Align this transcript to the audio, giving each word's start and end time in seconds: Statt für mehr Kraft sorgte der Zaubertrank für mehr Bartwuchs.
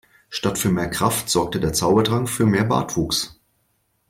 Statt 0.31 0.57
für 0.57 0.71
mehr 0.71 0.89
Kraft 0.89 1.29
sorgte 1.29 1.59
der 1.59 1.73
Zaubertrank 1.73 2.27
für 2.27 2.47
mehr 2.47 2.63
Bartwuchs. 2.63 3.39